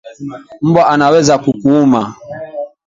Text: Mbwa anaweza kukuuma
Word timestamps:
Mbwa 0.61 0.87
anaweza 0.89 1.37
kukuuma 1.39 2.15